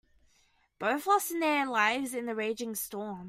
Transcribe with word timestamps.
Both 0.79 1.05
lost 1.05 1.29
their 1.39 1.67
lives 1.67 2.15
in 2.15 2.25
the 2.25 2.33
raging 2.33 2.73
storm. 2.73 3.19